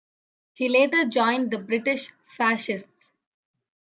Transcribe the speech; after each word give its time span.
He 0.53 0.67
later 0.67 1.05
joined 1.05 1.51
the 1.51 1.59
British 1.59 2.09
Fascists. 2.23 3.13